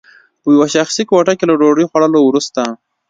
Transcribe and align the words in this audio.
په 0.41 0.47
یوه 0.55 0.67
شخصي 0.75 1.03
کوټه 1.09 1.33
کې 1.39 1.45
له 1.49 1.55
ډوډۍ 1.59 1.85
خوړلو 1.89 2.19
وروسته 2.23 2.61